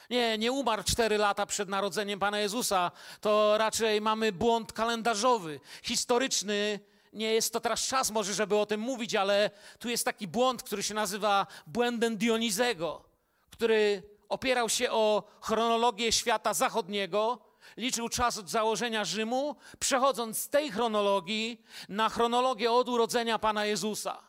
[0.09, 2.91] Nie, nie umarł 4 lata przed narodzeniem Pana Jezusa.
[3.21, 6.79] To raczej mamy błąd kalendarzowy, historyczny.
[7.13, 10.63] Nie jest to teraz czas może, żeby o tym mówić, ale tu jest taki błąd,
[10.63, 13.05] który się nazywa błędem Dionizego,
[13.49, 20.71] który opierał się o chronologię świata zachodniego, liczył czas od założenia Rzymu, przechodząc z tej
[20.71, 24.21] chronologii na chronologię od urodzenia Pana Jezusa.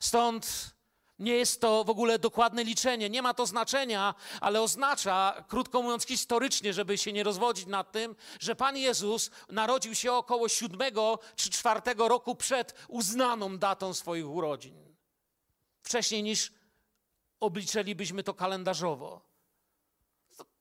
[0.00, 0.74] Stąd
[1.18, 6.06] nie jest to w ogóle dokładne liczenie, nie ma to znaczenia, ale oznacza, krótko mówiąc
[6.06, 11.50] historycznie, żeby się nie rozwodzić nad tym, że Pan Jezus narodził się około siódmego czy
[11.50, 14.96] czwartego roku przed uznaną datą swoich urodzin.
[15.82, 16.52] Wcześniej niż
[17.40, 19.29] obliczylibyśmy to kalendarzowo.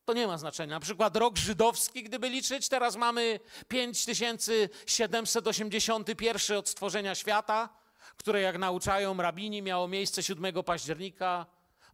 [0.09, 0.75] To nie ma znaczenia.
[0.75, 7.69] Na przykład rok żydowski, gdyby liczyć, teraz mamy 5781 od stworzenia świata,
[8.17, 11.45] które jak nauczają rabini miało miejsce 7 października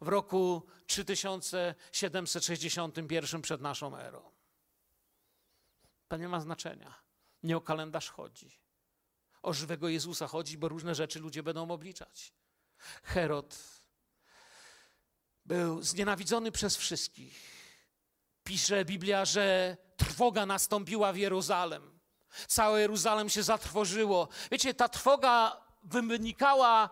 [0.01, 4.31] w roku 3761 przed naszą erą.
[6.07, 6.93] To nie ma znaczenia.
[7.43, 8.59] Nie o kalendarz chodzi.
[9.41, 12.33] O żywego Jezusa chodzi, bo różne rzeczy ludzie będą obliczać.
[13.03, 13.57] Herod
[15.45, 17.54] był znienawidzony przez wszystkich.
[18.45, 21.99] Pisze Biblia, że trwoga nastąpiła w Jeruzalem.
[22.47, 24.27] Całe Jeruzalem się zatrwożyło.
[24.51, 26.89] Wiecie, ta trwoga wynikała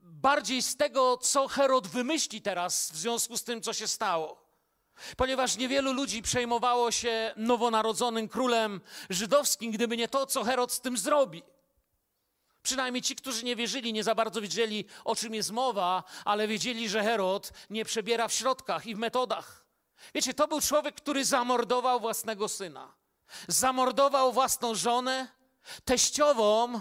[0.00, 4.44] bardziej z tego, co Herod wymyśli teraz w związku z tym, co się stało.
[5.16, 10.96] Ponieważ niewielu ludzi przejmowało się nowonarodzonym królem żydowskim, gdyby nie to, co Herod z tym
[10.96, 11.42] zrobi.
[12.62, 16.88] Przynajmniej ci, którzy nie wierzyli, nie za bardzo wiedzieli, o czym jest mowa, ale wiedzieli,
[16.88, 19.63] że Herod nie przebiera w środkach i w metodach.
[20.14, 22.94] Wiecie, to był człowiek, który zamordował własnego syna,
[23.48, 25.28] zamordował własną żonę,
[25.84, 26.80] teściową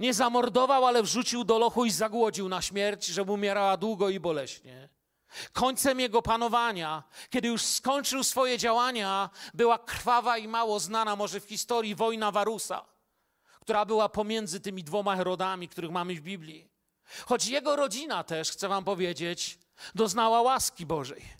[0.00, 4.88] nie zamordował, ale wrzucił do lochu i zagłodził na śmierć, żeby umierała długo i boleśnie.
[5.52, 11.44] Końcem jego panowania, kiedy już skończył swoje działania, była krwawa i mało znana może w
[11.44, 12.84] historii wojna Warusa,
[13.60, 16.68] która była pomiędzy tymi dwoma Herodami, których mamy w Biblii.
[17.26, 19.58] Choć jego rodzina też, chcę wam powiedzieć,
[19.94, 21.39] doznała łaski Bożej.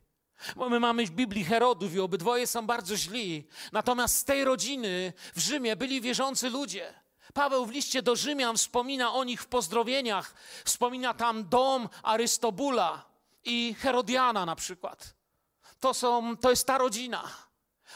[0.57, 3.49] Bo my mamy w Biblii Herodów i obydwoje są bardzo źli.
[3.73, 6.95] Natomiast z tej rodziny w Rzymie byli wierzący ludzie.
[7.35, 10.35] Paweł w liście do Rzymian wspomina o nich w pozdrowieniach.
[10.65, 13.05] Wspomina tam dom Arystobula
[13.45, 15.15] i Herodiana na przykład.
[15.81, 17.29] To, są, to jest ta rodzina.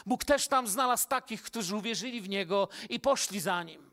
[0.05, 3.91] Bóg też tam znalazł takich, którzy uwierzyli w Niego i poszli za Nim.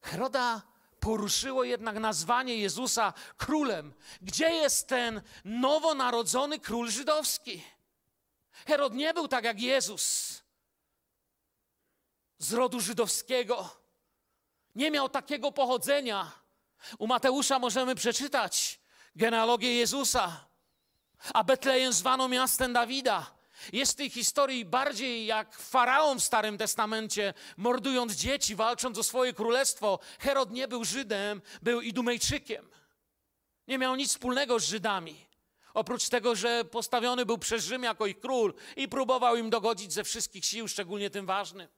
[0.00, 0.62] Heroda
[1.08, 3.94] poruszyło jednak nazwanie Jezusa królem.
[4.22, 7.64] Gdzie jest ten nowonarodzony król żydowski?
[8.66, 10.02] Herod nie był tak jak Jezus
[12.38, 13.70] z rodu żydowskiego.
[14.74, 16.32] Nie miał takiego pochodzenia.
[16.98, 18.80] U Mateusza możemy przeczytać
[19.16, 20.44] genealogię Jezusa,
[21.34, 23.37] a Betlejem zwano miastem Dawida.
[23.72, 29.32] Jest w tej historii bardziej jak faraon w Starym Testamencie, mordując dzieci, walcząc o swoje
[29.32, 29.98] królestwo.
[30.18, 32.70] Herod nie był Żydem, był Idumejczykiem.
[33.68, 35.28] Nie miał nic wspólnego z Żydami.
[35.74, 40.04] Oprócz tego, że postawiony był przez Rzym jako ich król i próbował im dogodzić ze
[40.04, 41.68] wszystkich sił, szczególnie tym ważnym.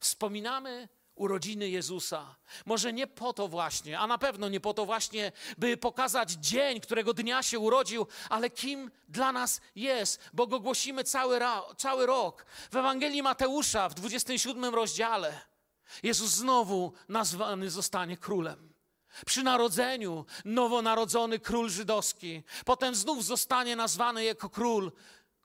[0.00, 2.36] Wspominamy urodziny Jezusa.
[2.66, 6.80] Może nie po to właśnie, a na pewno nie po to właśnie, by pokazać dzień,
[6.80, 11.38] którego dnia się urodził, ale kim dla nas jest, bo go głosimy cały,
[11.76, 12.46] cały rok.
[12.70, 15.40] W Ewangelii Mateusza w 27 rozdziale
[16.02, 18.74] Jezus znowu nazwany zostanie królem.
[19.26, 24.92] Przy narodzeniu nowonarodzony król żydowski, potem znów zostanie nazwany jako król,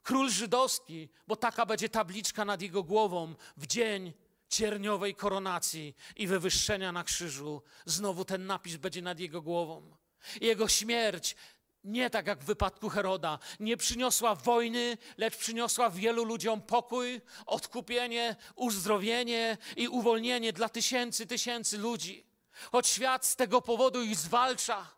[0.02, 4.12] król żydowski, bo taka będzie tabliczka nad jego głową w dzień
[4.54, 9.96] cierniowej koronacji i wywyższenia na krzyżu, znowu ten napis będzie nad jego głową.
[10.40, 11.36] Jego śmierć
[11.84, 18.36] nie tak jak w wypadku Heroda, nie przyniosła wojny, lecz przyniosła wielu ludziom pokój, odkupienie,
[18.54, 22.26] uzdrowienie i uwolnienie dla tysięcy, tysięcy ludzi.
[22.72, 24.94] Choć świat z tego powodu ich zwalcza,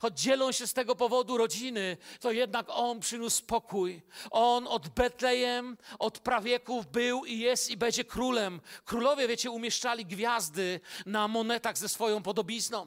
[0.00, 4.02] Choć dzielą się z tego powodu rodziny, to jednak On przyniósł pokój.
[4.30, 8.60] On od Betlejem, od prawieków był i jest i będzie królem.
[8.84, 12.86] Królowie, wiecie, umieszczali gwiazdy na monetach ze swoją podobizną.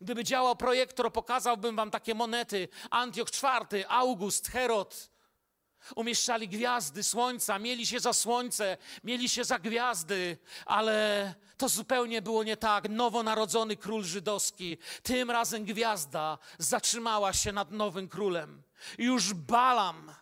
[0.00, 2.68] Gdyby działał projektor, pokazałbym wam takie monety.
[2.90, 5.10] Antioch IV, August, Herod.
[5.96, 12.44] Umieszczali gwiazdy słońca, mieli się za słońce, mieli się za gwiazdy, ale to zupełnie było
[12.44, 12.88] nie tak.
[12.88, 18.62] Nowonarodzony król żydowski, tym razem gwiazda zatrzymała się nad nowym królem.
[18.98, 20.14] Już Balam,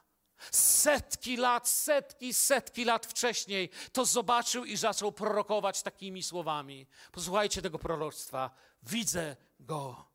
[0.50, 6.86] setki lat, setki, setki lat wcześniej to zobaczył i zaczął prorokować takimi słowami.
[7.12, 8.50] Posłuchajcie tego proroctwa.
[8.82, 10.08] Widzę go.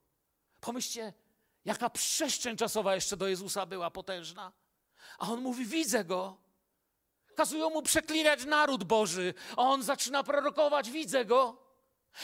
[0.62, 1.14] Pomyślcie,
[1.66, 4.52] jaka przestrzeń czasowa jeszcze do Jezusa była potężna.
[5.18, 6.38] A on mówi: Widzę go.
[7.36, 11.64] Kazują mu przeklinać naród Boży, a on zaczyna prorokować: Widzę go.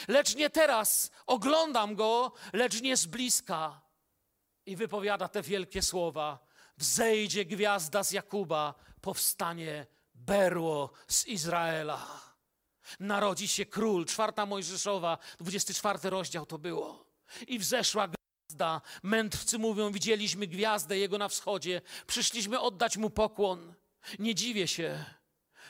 [0.08, 3.80] Lecz nie teraz, oglądam go, lecz nie z bliska.
[4.66, 6.38] I wypowiada te wielkie słowa:
[6.76, 12.06] Wzejdzie gwiazda z Jakuba, powstanie berło z Izraela.
[13.00, 17.06] Narodzi się król, czwarta Mojżeszowa, 24 rozdział to było.
[17.46, 18.08] I wzeszła
[18.50, 18.80] gwiazda.
[19.02, 23.74] Mędrcy mówią, widzieliśmy gwiazdę jego na wschodzie, przyszliśmy oddać mu pokłon.
[24.18, 25.04] Nie dziwię się,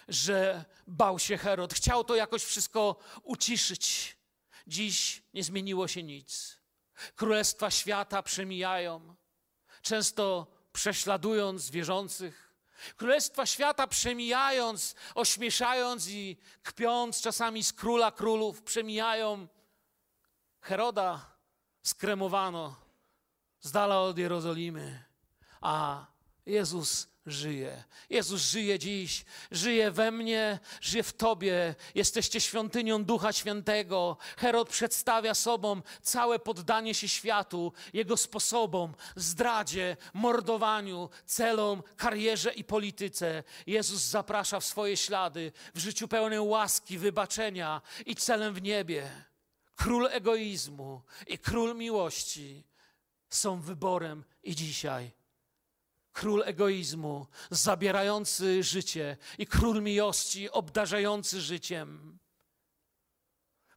[0.08, 1.74] że bał się Herod.
[1.74, 4.16] Chciał to jakoś wszystko uciszyć.
[4.66, 6.56] Dziś nie zmieniło się nic.
[7.16, 9.16] Królestwa świata przemijają.
[9.82, 12.54] Często prześladując wierzących,
[12.96, 19.48] królestwa świata przemijając, ośmieszając i kpiąc czasami z króla królów, przemijają.
[20.60, 21.29] Heroda
[21.82, 22.76] skremowano
[23.60, 25.04] z dala od Jerozolimy,
[25.60, 26.06] a
[26.46, 27.84] Jezus żyje.
[28.10, 31.74] Jezus żyje dziś, żyje we mnie, żyje w Tobie.
[31.94, 34.16] Jesteście świątynią Ducha Świętego.
[34.36, 43.44] Herod przedstawia sobą całe poddanie się światu, jego sposobom, zdradzie, mordowaniu, celom, karierze i polityce.
[43.66, 49.29] Jezus zaprasza w swoje ślady, w życiu pełnym łaski, wybaczenia i celem w niebie.
[49.80, 52.64] Król egoizmu i król miłości
[53.30, 55.10] są wyborem i dzisiaj
[56.12, 62.18] król egoizmu, zabierający życie i król miłości, obdarzający życiem.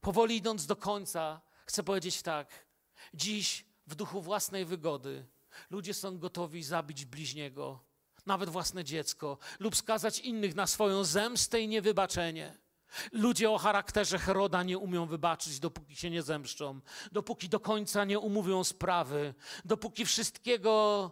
[0.02, 2.66] Powoli idąc do końca, chcę powiedzieć tak.
[3.14, 5.26] Dziś w duchu własnej wygody
[5.70, 7.80] ludzie są gotowi zabić bliźniego,
[8.26, 12.63] nawet własne dziecko, lub skazać innych na swoją zemstę i niewybaczenie.
[13.12, 16.80] Ludzie o charakterze Heroda nie umią wybaczyć, dopóki się nie zemszczą,
[17.12, 19.34] dopóki do końca nie umówią sprawy,
[19.66, 21.12] dopóki wszystkiego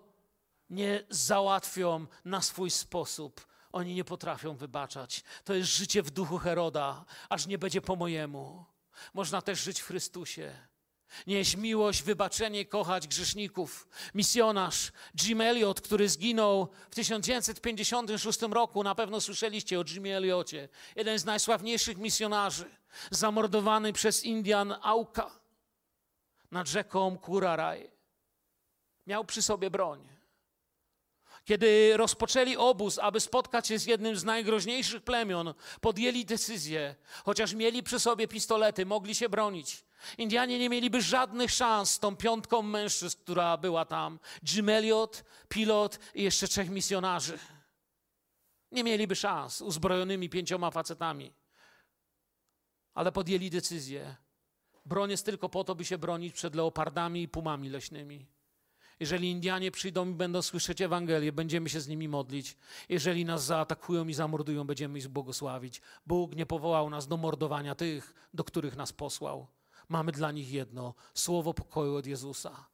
[0.69, 3.47] nie załatwią na swój sposób.
[3.71, 5.23] Oni nie potrafią wybaczać.
[5.43, 8.65] To jest życie w duchu Heroda, aż nie będzie po mojemu.
[9.13, 10.70] Można też żyć w Chrystusie.
[11.27, 13.87] Nieś miłość, wybaczenie, kochać grzeszników.
[14.13, 14.91] Misjonarz
[15.23, 20.69] Jim Elliot, który zginął w 1956 roku, na pewno słyszeliście o Jimie Elliocie.
[20.95, 22.69] Jeden z najsławniejszych misjonarzy,
[23.11, 25.31] zamordowany przez Indian Auka
[26.51, 27.91] nad rzeką Kuraraj.
[29.07, 30.20] Miał przy sobie broń.
[31.45, 37.83] Kiedy rozpoczęli obóz, aby spotkać się z jednym z najgroźniejszych plemion, podjęli decyzję, chociaż mieli
[37.83, 39.83] przy sobie pistolety, mogli się bronić.
[40.17, 44.19] Indianie nie mieliby żadnych szans z tą piątką mężczyzn, która była tam.
[44.53, 47.39] Jim Elliot, pilot i jeszcze trzech misjonarzy.
[48.71, 51.33] Nie mieliby szans uzbrojonymi pięcioma facetami.
[52.93, 54.15] Ale podjęli decyzję.
[54.85, 58.27] Broń jest tylko po to, by się bronić przed leopardami i pumami leśnymi.
[59.01, 62.57] Jeżeli Indianie przyjdą i będą słyszeć Ewangelię, będziemy się z nimi modlić.
[62.89, 65.81] Jeżeli nas zaatakują i zamordują, będziemy ich błogosławić.
[66.05, 69.47] Bóg nie powołał nas do mordowania tych, do których nas posłał.
[69.89, 72.65] Mamy dla nich jedno słowo pokoju od Jezusa.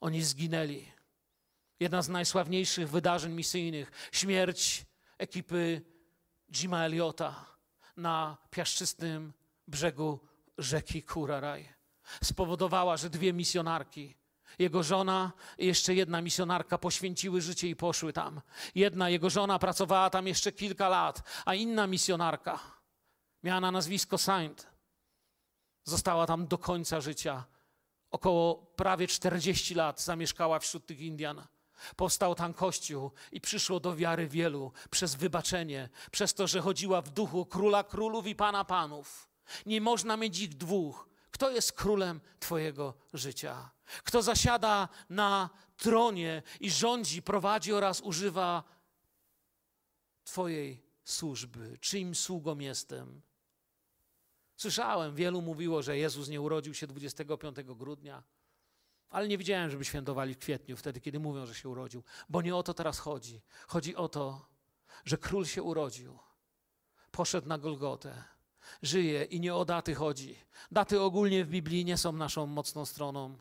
[0.00, 0.86] Oni zginęli.
[1.80, 4.86] Jedna z najsławniejszych wydarzeń misyjnych śmierć
[5.18, 5.82] ekipy
[6.52, 7.46] Jima Eliota
[7.96, 9.32] na piaszczystym
[9.68, 10.20] brzegu
[10.58, 11.68] rzeki Kuraraj
[12.22, 14.19] spowodowała, że dwie misjonarki
[14.60, 18.40] jego żona i jeszcze jedna misjonarka poświęciły życie i poszły tam.
[18.74, 22.58] Jedna, jego żona, pracowała tam jeszcze kilka lat, a inna misjonarka
[23.42, 24.66] miała na nazwisko Saint.
[25.84, 27.44] Została tam do końca życia.
[28.10, 31.46] Około prawie 40 lat zamieszkała wśród tych Indian.
[31.96, 37.10] Powstał tam kościół i przyszło do wiary wielu przez wybaczenie, przez to, że chodziła w
[37.10, 39.28] duchu króla królów i pana panów.
[39.66, 41.08] Nie można mieć ich dwóch.
[41.30, 43.70] Kto jest królem Twojego życia?
[44.04, 48.64] Kto zasiada na tronie i rządzi, prowadzi oraz używa
[50.24, 51.78] Twojej służby?
[51.80, 53.22] Czyim sługą jestem?
[54.56, 58.22] Słyszałem, wielu mówiło, że Jezus nie urodził się 25 grudnia,
[59.10, 62.56] ale nie widziałem, żeby świętowali w kwietniu, wtedy, kiedy mówią, że się urodził, bo nie
[62.56, 63.42] o to teraz chodzi.
[63.66, 64.46] Chodzi o to,
[65.04, 66.18] że król się urodził,
[67.10, 68.24] poszedł na Golgotę
[68.82, 70.36] żyje i nie o daty chodzi.
[70.70, 73.38] Daty ogólnie w Biblii nie są naszą mocną stroną.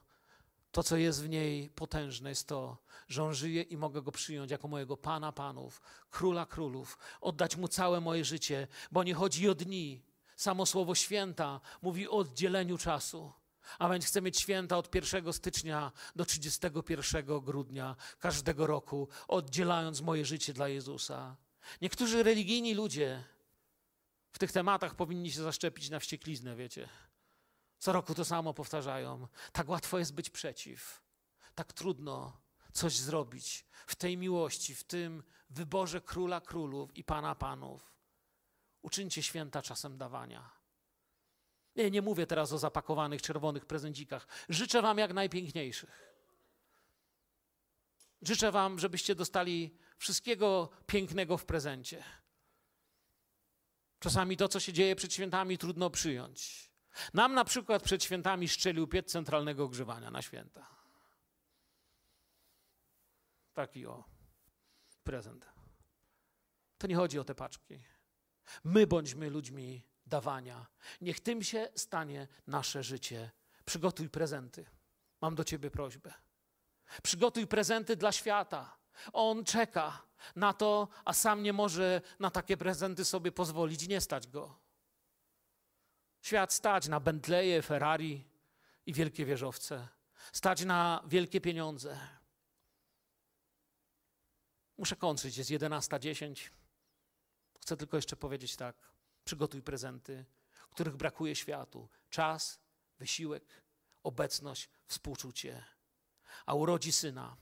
[0.71, 2.77] To, co jest w niej potężne, jest to,
[3.07, 7.67] że On żyje i mogę Go przyjąć jako mojego Pana Panów, Króla Królów, oddać Mu
[7.67, 10.03] całe moje życie, bo nie chodzi o dni.
[10.35, 13.33] Samo słowo święta mówi o oddzieleniu czasu.
[13.79, 20.25] A więc chcę mieć święta od 1 stycznia do 31 grudnia każdego roku, oddzielając moje
[20.25, 21.35] życie dla Jezusa.
[21.81, 23.23] Niektórzy religijni ludzie
[24.31, 26.89] w tych tematach powinni się zaszczepić na wściekliznę, wiecie.
[27.79, 29.27] Co roku to samo powtarzają.
[29.51, 31.01] Tak łatwo jest być przeciw.
[31.55, 32.37] Tak trudno
[32.73, 37.93] coś zrobić w tej miłości, w tym wyborze króla królów i pana panów.
[38.81, 40.49] Uczyńcie święta czasem dawania.
[41.75, 44.27] Nie, nie mówię teraz o zapakowanych czerwonych prezencikach.
[44.49, 46.09] Życzę wam jak najpiękniejszych.
[48.21, 52.03] Życzę wam, żebyście dostali wszystkiego pięknego w prezencie.
[53.99, 56.68] Czasami to, co się dzieje przed świętami, trudno przyjąć.
[57.13, 60.67] Nam na przykład przed świętami szczelił piec centralnego ogrzewania na święta.
[63.53, 64.03] Taki o
[65.03, 65.49] prezent.
[66.77, 67.83] To nie chodzi o te paczki.
[68.63, 70.65] My bądźmy ludźmi dawania.
[71.01, 73.31] Niech tym się stanie nasze życie.
[73.65, 74.65] Przygotuj prezenty.
[75.21, 76.13] Mam do ciebie prośbę.
[77.03, 78.77] Przygotuj prezenty dla świata.
[79.13, 80.01] On czeka
[80.35, 84.59] na to, a sam nie może na takie prezenty sobie pozwolić, nie stać go.
[86.21, 88.25] Świat stać na Bentleye, Ferrari
[88.85, 89.87] i wielkie wieżowce,
[90.33, 91.99] stać na wielkie pieniądze.
[94.77, 96.49] Muszę kończyć, jest 11.10.
[97.59, 98.75] Chcę tylko jeszcze powiedzieć tak.
[99.23, 100.25] Przygotuj prezenty,
[100.71, 101.89] których brakuje światu.
[102.09, 102.59] Czas,
[102.99, 103.43] wysiłek,
[104.03, 105.65] obecność, współczucie.
[106.45, 107.37] A urodzi syna.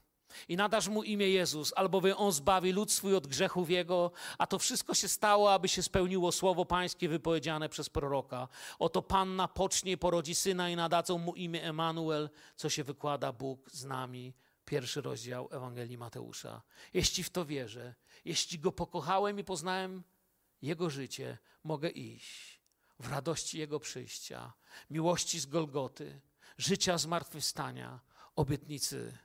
[0.48, 4.60] I nadasz mu imię Jezus, albowiem on zbawi lud swój od grzechów jego, a to
[4.60, 8.48] wszystko się stało, aby się spełniło słowo pańskie wypowiedziane przez proroka.
[8.80, 13.72] Oto panna pocznie i porodzi syna i nadadzą mu imię Emanuel, co się wykłada Bóg
[13.72, 14.34] z nami.
[14.66, 16.62] Pierwszy rozdział Ewangelii Mateusza.
[16.94, 20.04] Jeśli w to wierzę, jeśli go pokochałem i poznałem
[20.62, 22.62] jego życie, mogę iść
[23.00, 24.54] w radości jego przyjścia,
[24.90, 26.22] miłości z Golgoty,
[26.58, 28.00] życia zmartwychwstania,
[28.36, 29.18] obietnicy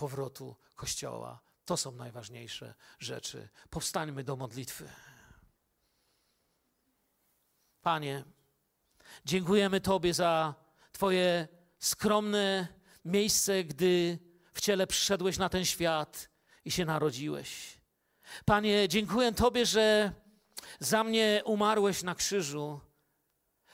[0.00, 1.40] powrotu Kościoła.
[1.64, 3.48] To są najważniejsze rzeczy.
[3.70, 4.88] Powstańmy do modlitwy.
[7.82, 8.24] Panie,
[9.24, 10.54] dziękujemy Tobie za
[10.92, 11.48] Twoje
[11.78, 12.68] skromne
[13.04, 14.18] miejsce, gdy
[14.52, 16.28] w ciele przyszedłeś na ten świat
[16.64, 17.80] i się narodziłeś.
[18.44, 20.12] Panie, dziękuję Tobie, że
[20.78, 22.80] za mnie umarłeś na krzyżu.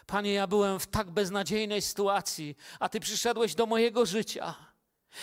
[0.06, 4.65] Panie, ja byłem w tak beznadziejnej sytuacji, a Ty przyszedłeś do mojego życia.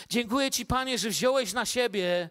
[0.10, 2.30] Dziękuję Ci, Panie, że wziąłeś na siebie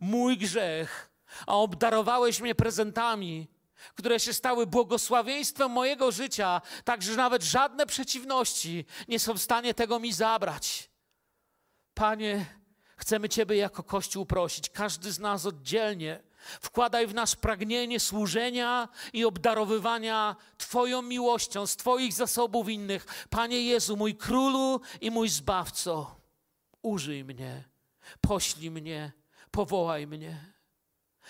[0.00, 1.10] mój grzech,
[1.46, 3.48] a obdarowałeś mnie prezentami,
[3.94, 9.74] które się stały błogosławieństwem mojego życia, tak że nawet żadne przeciwności nie są w stanie
[9.74, 10.90] tego mi zabrać.
[11.94, 12.46] Panie,
[12.96, 16.22] chcemy Ciebie jako Kościół prosić, każdy z nas oddzielnie.
[16.60, 23.26] Wkładaj w nas pragnienie służenia i obdarowywania Twoją miłością z Twoich zasobów innych.
[23.30, 26.17] Panie Jezu, mój królu i mój zbawco,
[26.82, 27.64] użyj mnie,
[28.20, 29.12] poślij mnie,
[29.50, 30.54] powołaj mnie.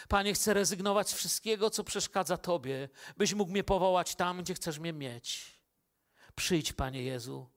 [0.09, 4.79] Panie, chcę rezygnować z wszystkiego, co przeszkadza Tobie, byś mógł mnie powołać tam, gdzie chcesz
[4.79, 5.61] mnie mieć.
[6.35, 7.51] Przyjdź, Panie Jezu,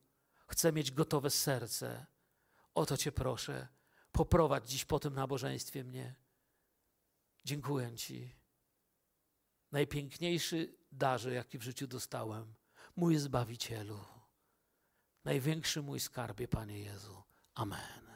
[0.47, 2.05] chcę mieć gotowe serce.
[2.75, 3.67] O to Cię proszę,
[4.11, 6.15] poprowadź dziś po tym nabożeństwie mnie.
[7.45, 8.35] Dziękuję Ci.
[9.71, 12.55] Najpiękniejszy darze, jaki w życiu dostałem,
[12.95, 14.05] mój Zbawicielu.
[15.23, 17.23] Największy mój skarbie, Panie Jezu.
[17.55, 18.11] Amen.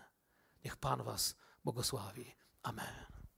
[0.66, 2.36] Niech Pan Was błogosławi.
[2.64, 3.14] Amen.